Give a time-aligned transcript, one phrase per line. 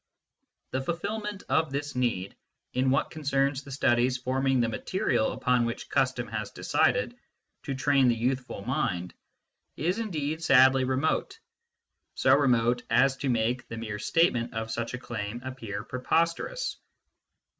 [0.71, 2.35] The fulfilment of this need,
[2.73, 7.15] in what concerns the studies forming the material upon which custom has decided
[7.65, 9.13] to train the youthful mind,
[9.77, 11.37] is indeed sadly remote
[12.15, 16.77] so remote as to make the mere statement of such a claim appear preposterous.